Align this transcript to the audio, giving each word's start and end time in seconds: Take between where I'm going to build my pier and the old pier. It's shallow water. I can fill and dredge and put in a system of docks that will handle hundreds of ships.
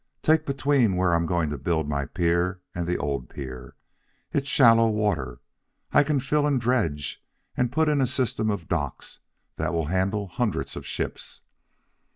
Take 0.23 0.47
between 0.47 0.95
where 0.95 1.13
I'm 1.13 1.27
going 1.27 1.51
to 1.51 1.59
build 1.59 1.87
my 1.87 2.07
pier 2.07 2.59
and 2.73 2.87
the 2.87 2.97
old 2.97 3.29
pier. 3.29 3.75
It's 4.33 4.49
shallow 4.49 4.89
water. 4.89 5.41
I 5.91 6.01
can 6.03 6.19
fill 6.19 6.47
and 6.47 6.59
dredge 6.59 7.23
and 7.55 7.71
put 7.71 7.87
in 7.87 8.01
a 8.01 8.07
system 8.07 8.49
of 8.49 8.67
docks 8.67 9.19
that 9.57 9.73
will 9.73 9.85
handle 9.93 10.25
hundreds 10.27 10.75
of 10.75 10.87
ships. 10.87 11.41